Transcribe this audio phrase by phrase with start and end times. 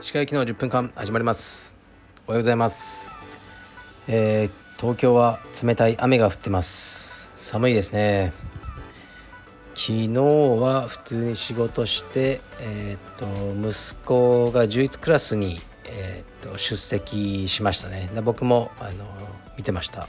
[0.00, 1.76] 歯科行きの10分間始まります。
[2.26, 3.14] おはようございます、
[4.06, 4.50] えー
[4.80, 7.32] 東京は冷たい雨が降ってます。
[7.34, 8.32] 寒いですね。
[9.74, 13.26] 昨日は普通に仕事してえーっと
[13.68, 18.08] 息子が11クラスに、えーっと出席しましたね。
[18.14, 18.90] で僕もあの
[19.58, 20.08] 見てました。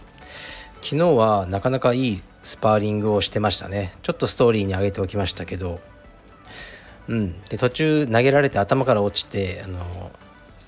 [0.82, 3.93] 昨日はなかなかいいスパーリングをしてましたね。
[4.02, 5.79] ちょっとストーリーに上げておきましたけど。
[7.10, 10.11] うん、で途中投げられて頭から落ちてあの、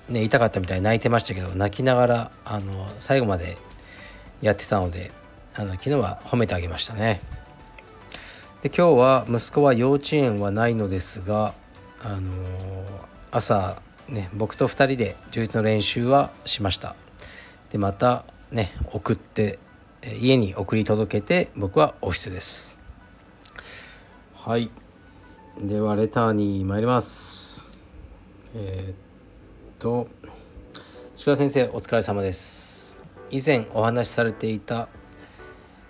[0.08, 3.56] ね、痛かったみたいに泣いてましたけど泣きながらあの最後まで
[4.40, 5.12] やってたので
[5.54, 7.20] あの昨日は褒めてあげましたね。
[8.62, 11.54] で今日は息子は幼稚園はないのですが
[12.00, 12.32] あの
[13.30, 16.96] 朝ね僕と2人で充実の練習はしました。
[17.70, 19.60] でまたね送って
[20.04, 22.76] 家に送り届けて僕はオフィスです。
[24.34, 24.68] はい。
[25.60, 27.70] ではレターに参ります。
[28.56, 28.96] えーっ
[29.78, 30.08] と
[31.24, 33.00] 鹿先生お疲れ様です。
[33.30, 34.88] 以前お話しされていた、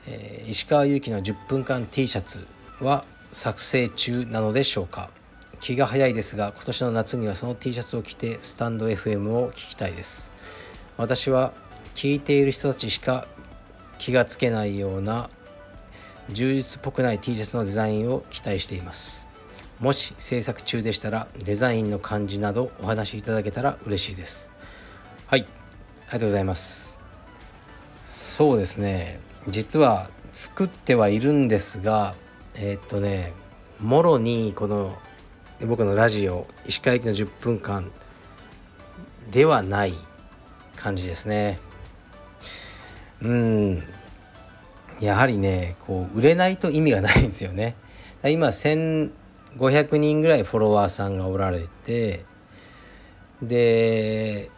[0.07, 2.47] えー石川祐希の10分間 T シャツ
[2.81, 5.09] は作成中なのでしょうか。
[5.61, 10.31] 気が早いですが今年の夏にはその T シャツを着てスタンド FM を聞きたいです。
[10.99, 11.55] 私は
[11.95, 13.27] 聞いている人たちしか
[14.03, 15.31] 気がつけないような
[16.29, 19.29] 充実っぽくない T シャツのデザインを期待しています。
[19.79, 24.51] もし制作中でしたらデザインの感じなどお話しいただけたら嬉しいです。
[25.29, 25.43] はい。
[25.43, 26.99] ありがとうございます。
[28.05, 29.21] そうですね。
[29.47, 32.17] 実は作ってはいるんですが
[32.55, 33.33] えーっとね
[33.79, 34.99] もろにこの
[35.65, 37.93] 僕のラジオ石川駅の10分間
[39.31, 39.95] ではない
[40.75, 41.61] 感じですね。
[43.23, 43.83] うん。
[45.01, 47.75] やはりねこう売れないと意味がないんですよね。
[48.25, 52.25] 今1500人ぐらいフォロワーさんがおられて
[53.43, 54.49] で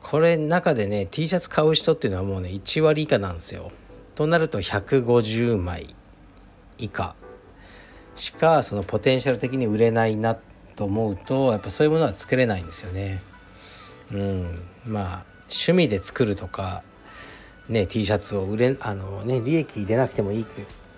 [0.00, 3.72] これ中でね T シャツ買う人っていうのはもうね1割以下なんですよ。
[4.14, 5.94] となると150枚
[6.78, 7.16] 以下。
[8.14, 10.36] しかそのポテンシャル的に売れないな
[10.76, 13.20] と思うとやっぱそういうものは作れないんですよね。
[14.12, 14.62] うん。
[14.86, 16.84] まあ趣味で作るとか
[17.68, 20.46] ね T シャツを売れあのね利益出なくてもいい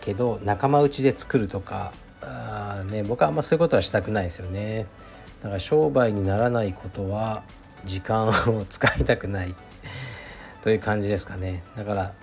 [0.01, 1.93] けど仲間内で作るとか
[2.23, 4.87] あ、ね、僕はあんまそういうことはしたくないですよね。
[5.43, 7.43] だから商売にならないことは
[7.85, 9.55] 時間を使いたくない。
[10.63, 11.63] という感じですかね。
[11.77, 12.15] だから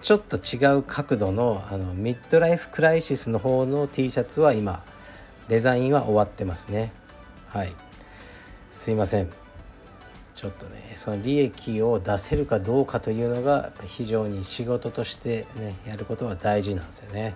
[0.00, 4.84] ちょっと違う角度のあのミッドライフクライシスの方の T シャツは今
[5.48, 6.92] デザインは終わってますね。
[7.48, 7.72] はい。
[8.70, 9.43] すいません。
[10.44, 17.34] ちょっとねその利益を出せるかどうかというのが非常に仕事としてねやることは大事なんですよね。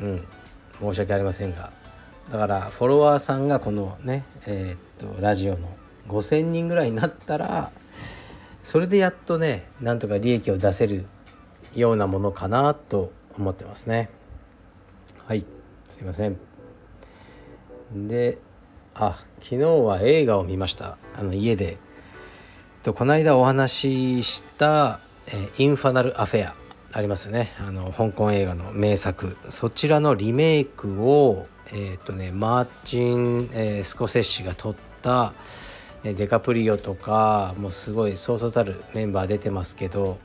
[0.00, 0.26] うん。
[0.80, 1.70] 申し訳ありませんが。
[2.32, 5.68] だからフォロワーさんがこのねえーっとラジオの
[6.08, 7.70] 5,000人ぐらいになったら
[8.62, 11.06] それでやっとねなんとか利益を出せる
[11.76, 14.10] ようなものかなと思ってますね。
[15.24, 15.44] はい。
[15.88, 16.36] すいません。
[17.94, 18.38] で
[18.98, 20.96] あ昨日は映画を見ました。
[21.14, 21.76] あの家で。
[22.82, 26.54] とこの間お話しした「えインファナル・アフェア」
[26.92, 27.52] ありますよね。
[27.58, 29.36] あの香港映画の名作。
[29.50, 35.34] そちらのリメイクをえっ、とねマーチン、えースコセッシが撮った
[36.02, 40.18] デカプリオとかもうすごいそうそうたるメンバー出てますけど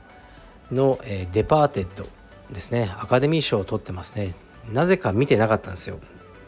[0.70, 2.06] の、えーデパーテッド
[2.50, 2.90] ですね。
[2.98, 4.34] アカデミー賞を取ってますね。
[4.72, 5.98] なぜか見てなかったんですよ。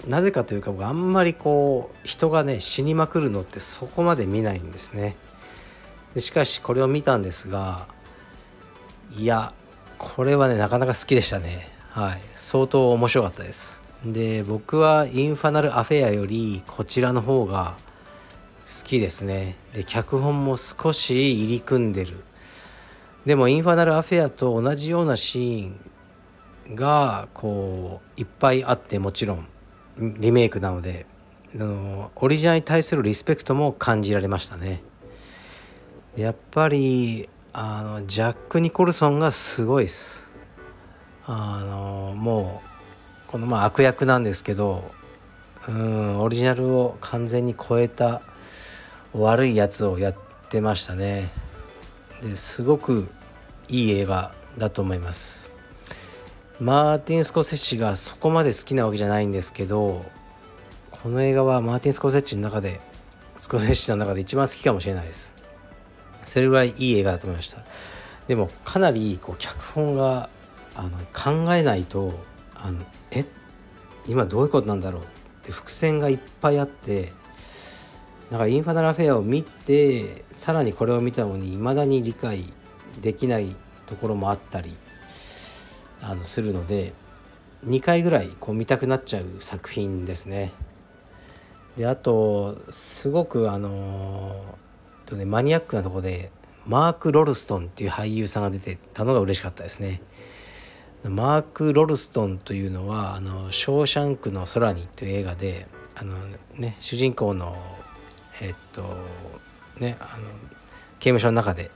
[0.06, 5.16] なぜかというか僕あんまりこう人がね死にまくるのってそこまで見ないんですね。
[6.14, 7.86] でしかしこれを見たんですが
[9.16, 9.52] いや
[9.98, 11.68] これはねなかなか好きでしたね。
[11.90, 12.20] はい。
[12.34, 13.82] 相当面白かったです。
[14.04, 17.76] で僕はインファナルアフェアよりこちらの方が
[18.64, 19.56] 好きですね。
[19.72, 22.22] で脚本も少し入り組んでる。
[23.24, 29.48] でもインファナルアフェアと同じようなシーンがこういっぱいあってもちろん。
[29.98, 31.06] リメイクなので
[31.54, 34.82] あのオリジナルに対するリスペクトも感じられましたね。
[36.16, 40.30] やっぱりあのジャック・ニコルソンがすごいです。
[41.26, 42.60] あのも
[43.28, 44.90] うこのまあ悪役なんですけど
[45.68, 48.20] うんオリジナルを完全に超えた
[49.12, 50.14] 悪いやつをやっ
[50.50, 51.30] てましたね。
[52.22, 53.08] ですごく
[53.68, 55.43] いい映画だと思います。
[56.60, 60.04] マーティン・スコセッシがそこまで好きなわけじゃないんですけど
[60.90, 62.80] この映画はマーティン・スコセッチの中で
[63.36, 65.34] スコセッシの中で一番好きかもしれないです。
[66.22, 67.58] それぐらいいい映画だと思いました。
[68.28, 70.30] でもかなりこう脚本が
[70.76, 72.14] あの考えないと
[72.54, 73.24] あのえ？
[74.06, 75.02] 今どういうことなんだろう？
[75.02, 75.06] っ
[75.42, 77.12] て伏線がいっぱいあって
[78.30, 82.44] なんかインファナルフェアを見てさらにこれを見たのに未だに理解
[83.02, 83.54] できない
[83.86, 84.74] ところもあったり
[86.04, 86.92] あのするので
[87.66, 90.52] 2回ぐらいこう見たくなっちゃう作品ですね。
[91.78, 94.56] であとすごくあの
[95.06, 96.30] とねマニアックなとこで
[96.66, 100.02] マーク・ロルストンっていう俳優さんが出てたのが嬉しかったですね。
[101.04, 106.16] マーク・ロルストンというのは「あのショーシャンクの空に」という映画であの、
[106.54, 107.56] ね、主人公の
[108.40, 108.82] えっと
[109.78, 110.28] ねあの
[110.98, 111.70] 刑務所の中で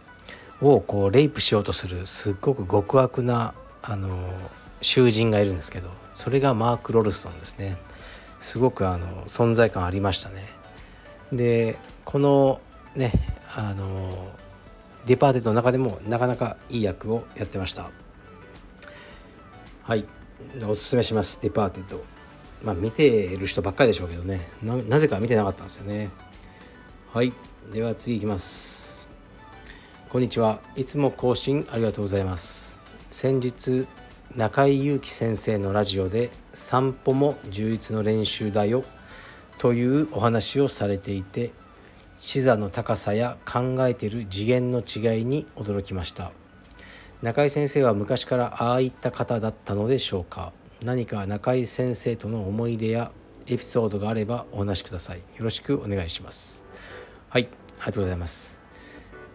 [0.63, 3.55] をこうレイプしようとするすっごく極悪な
[3.89, 4.33] あの
[4.83, 7.77] 囚人がいるんですけどそれがマーク・ロルストンですね。
[8.39, 10.47] すごくあの存在感ありましたね。
[11.33, 12.61] でこの
[12.95, 13.13] ね
[13.57, 14.29] あの
[15.07, 17.91] デパーテットの中でもなかなかいい役をやってました。
[19.83, 20.05] はい。
[20.69, 22.05] おすすめしますデパーテット
[22.63, 24.47] まあ見てる人ばっかりでしょうけどね。
[24.63, 26.11] なぜか見てなかったんですよね。
[27.13, 27.33] はい。
[27.73, 29.09] では次いきます。
[30.11, 30.61] こんにちは。
[30.77, 32.68] いつも更新ありがとうございます。
[33.21, 33.85] 先日
[34.37, 38.85] 中井祐樹先生のラジオで「散歩も充実の練習だよ」
[39.59, 41.51] というお話をされていて
[42.19, 46.31] 視座の高さや考えている次元の違いに驚きました。
[47.21, 50.53] 中井先生は昔からああいった方だったのでしょうか？
[50.85, 53.11] 何か中井先生との思い出や
[53.49, 55.17] エピソードがあればお話しください。
[55.17, 56.65] よろしくお願いします。
[57.31, 57.49] はい
[57.81, 58.63] ありがとうございます。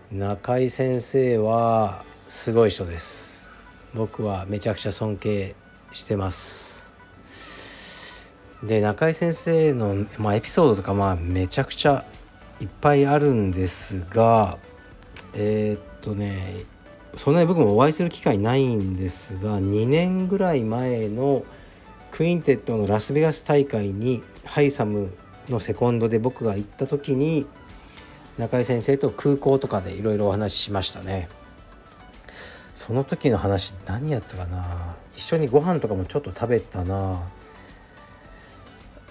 [0.10, 3.33] 中井先生はすごい人です。
[3.94, 5.56] 僕はめちゃくちゃ尊敬
[5.92, 6.92] してます。
[8.64, 12.06] で中井先生の、まあ、エピソードとかまあめちゃくちゃ
[12.62, 14.58] いっぱいあるんですが
[15.34, 16.64] えー、っとね
[17.18, 21.44] そんなに僕もお会いする機会ないんですが2年ぐらい前の
[22.12, 25.16] クインテットのラスベガス大会にハイサム
[25.50, 27.46] のセコンドで僕が行った時に
[28.38, 31.28] 中井先生と空港とかでいろいろお話ししましたね。
[32.76, 34.96] その時の話何やつかな。
[35.16, 37.20] 一緒にご飯とかもちょっと食べたな。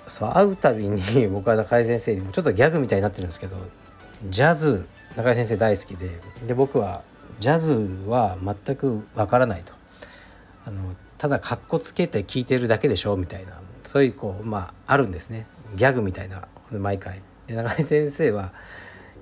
[0.08, 3.56] そう会うたびに僕は中井先生にちょっとギャグみたいになってるんですけど
[4.28, 4.86] ジャズ
[5.16, 6.10] 中井先生大好きで
[6.46, 7.02] で僕は
[7.40, 7.72] ジャズ
[8.08, 9.72] は全くわからないと。
[10.66, 13.52] あのただかっこつけて聞いてるだけでしょみたいな。
[13.84, 15.46] そういうこうまああるんですね。
[15.76, 17.22] ギャグみたいな毎回。
[17.46, 18.52] で中井先生は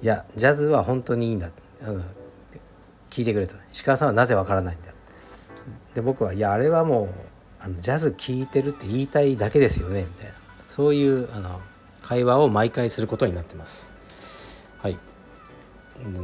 [0.03, 1.51] いやジャズは本当にいいんだ、
[1.87, 2.05] うん、
[3.11, 4.91] 聞いてくれと石川さんはなぜわからないんだ
[5.95, 7.09] で僕はいやあれはもう
[7.62, 10.33] あのジャズ聴いてるって言いたいだけですよねみたいな。
[10.69, 11.61] そういうあの
[12.03, 13.93] 会話を毎回することになってます。
[14.79, 14.97] はい。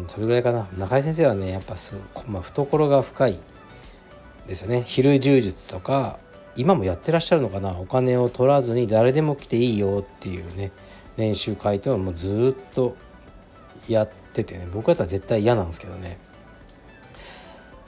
[0.09, 0.67] それぐらいかな。
[0.79, 1.95] 中井先生はねやっぱす、
[2.27, 3.39] まあ、懐が深い
[4.47, 4.83] ですよね。
[4.87, 6.19] 昼柔術とか
[6.57, 7.79] 今もやってらっしゃるのかな。
[7.79, 10.73] お金を取らずに誰でも来ていいよっていうね
[11.19, 12.97] 練習会というずっと
[13.89, 14.67] やっててね。
[14.73, 16.17] 僕だったら絶対嫌なんですけどね。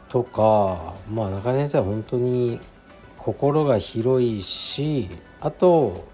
[0.08, 2.60] とかまあ中井先生は本当に
[3.16, 5.08] 心が広いし
[5.40, 6.06] あと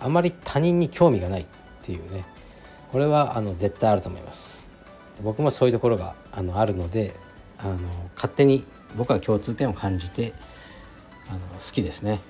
[0.00, 1.46] あまり他人に興味がないっ
[1.82, 2.24] ていうね。
[2.92, 4.68] これはあの絶対あると思います。
[5.22, 7.14] 僕もそういうところがあのあるので
[7.58, 7.78] あの
[8.14, 8.64] 勝手に
[8.96, 10.32] 僕は共通点を感じて
[11.28, 12.20] あの好きですね。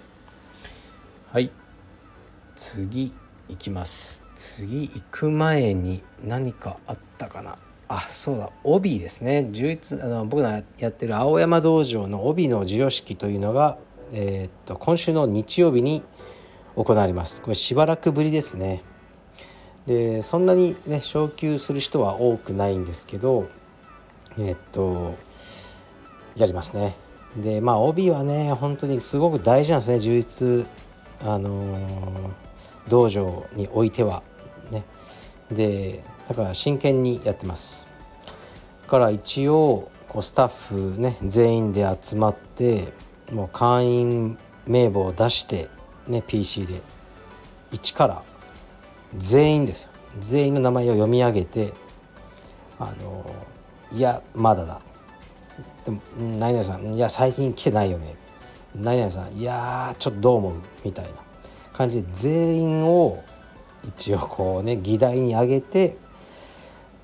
[1.30, 1.50] はい。
[2.54, 3.12] 次
[3.48, 4.24] 行きます。
[4.34, 7.58] 次行く前に何かあったかな。
[7.88, 8.50] あそうだ。
[8.64, 9.48] 帯ですね。
[9.52, 13.78] 11あの僕がやってる青山道場の帯の授与式というのが、
[14.12, 16.02] えー、っと今週の日曜日に
[16.74, 17.40] 行われます。
[17.40, 18.82] これしばらくぶりですね。
[19.86, 23.48] でそんなにね昇級する人は多くないんですけど
[24.36, 25.14] えっと
[26.34, 26.96] やりますね。
[27.36, 30.00] でまあ帯はね本当にすごく大事なんですね。
[30.00, 30.66] 充実
[31.24, 32.30] あのー、
[32.88, 34.24] 道場においては。
[34.72, 34.82] ね。
[35.52, 37.86] でだから真剣にやってます。
[38.84, 42.92] だから一応こうスタッフね全員で集まって
[43.32, 45.68] もう会員名簿を出して
[46.06, 46.80] ね PC で
[47.72, 48.22] 1から
[49.16, 49.90] 全員ですよ。
[50.18, 51.72] 全員の名前を読み上げて
[52.78, 53.34] あの
[53.92, 54.80] いやまだだ。
[55.84, 56.00] でも
[56.38, 58.14] 何々さんいや最近来てないよね。
[58.74, 60.54] 何々さんいやちょっとどう思う？
[60.84, 61.10] みたいな
[61.72, 63.22] 感じで全員を
[63.84, 65.96] 一応こうね議題に挙げて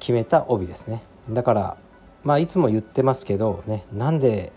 [0.02, 1.00] 決めた帯ですね。
[1.30, 1.76] だから
[2.25, 4.50] まあいつも言ってますけどねなんで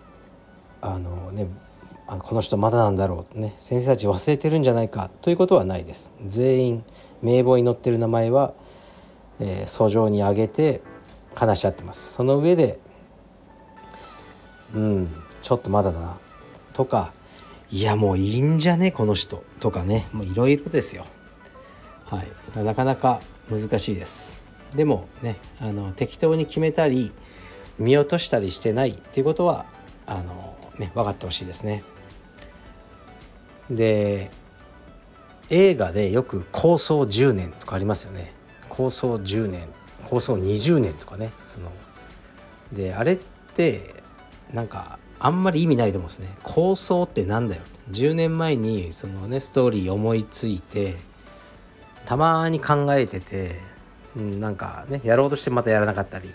[0.82, 1.48] あのね
[2.08, 6.12] あこの人まだなんだろうね先生たち忘れてるんじゃないかということはないです。
[6.26, 6.84] 全員
[7.22, 8.56] 名簿に載ってる名前は、
[9.40, 10.82] えー、訴状に挙げて
[11.36, 12.14] 話し合ってます。
[12.14, 12.80] その上で
[14.74, 16.18] うんちょっとまだだな
[16.74, 17.14] とか
[17.70, 21.06] いやもういいんじゃねこの人とかねもういろいろですよ。
[22.06, 22.64] はい。
[22.64, 23.22] なかなか
[23.52, 24.45] 難しいです。
[24.76, 27.12] でもねあの適当に決めたり
[27.80, 29.66] 見落としたりしてないっていうことは
[30.06, 31.84] あのね分かってほしいですね。
[33.70, 34.30] で
[35.50, 38.34] 映画でよく構想10年とかありますよね。
[38.70, 39.68] 構想10年
[40.10, 41.72] 構想20年とかねその。
[42.74, 43.18] であれっ
[43.56, 43.94] て
[44.54, 46.30] なんかあんまり意味ないと思うんですね。
[46.44, 47.62] 構想ってなんだよ。
[47.92, 50.96] 10年前にそのねストーリー思いついて
[52.06, 53.56] たまに考えてて、
[54.16, 56.30] うん、なんかねやろうとしてまたやらなかったり。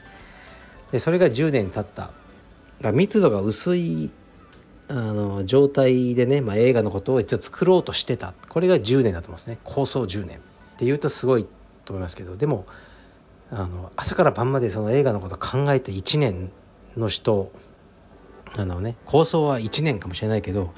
[0.93, 2.11] でそれが10年経った。
[2.81, 4.11] だ密度が薄い
[4.89, 8.35] あの状態でね、まあ、映画のことを一応作ろうとしてた。
[8.49, 9.59] これが10年だと思うんですね。
[9.63, 10.39] 構想10年。
[10.39, 10.41] っ
[10.79, 11.47] ていうとすごい
[11.85, 12.37] と思いますけど。
[12.37, 12.67] でも
[13.51, 16.51] あの朝から晩までその映画のこと考えて1年
[16.97, 17.51] の人
[18.57, 20.73] あのね構想は1年かもしれないけど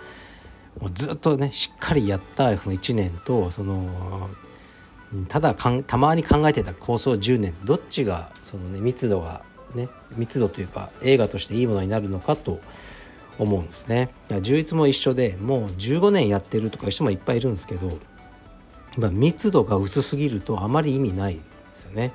[0.80, 4.30] もうずっとねしっかりやったその1年とその
[5.28, 9.42] ただたまに考えてた構想10年どっちがそのね密度が
[9.75, 12.61] ね密度というか映画としていいものになるのかと
[13.38, 14.11] 思うんですね。
[14.40, 17.99] 充実も一緒でもう15年やってるとかいう人もいっぱいいるんですけど、
[18.97, 21.40] まあ、密度が薄すぎるとあまり意味ないで
[21.73, 22.12] すよね。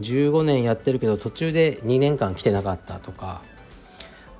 [0.00, 3.42] 15年やってるけど途中で2年間来てなかったとか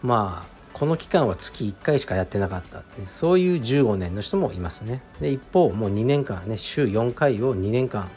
[0.02, 5.02] まあこの期間は月1回しかやってなかったってそういう15年の人もいますね。
[5.20, 8.10] で一方もう2年間ね週4回を2年間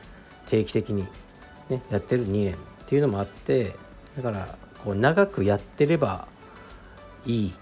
[0.48, 1.08] 定期的に、
[1.70, 3.76] ね、やってる2年っていうのもあって
[4.16, 6.28] だからこう長くやってれば
[7.28, 7.54] いい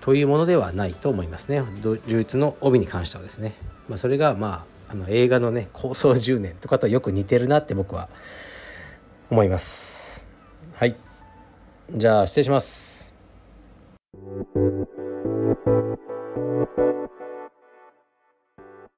[0.00, 1.62] というものではないと思いますね。
[1.82, 3.54] 充実の帯に関してはですね、
[3.88, 8.08] まあ、それがまああの映画のね構想10年とかとよく似てるなって僕は
[9.28, 10.24] 思います。
[10.74, 10.94] はい。
[11.90, 12.89] じゃあ失礼します。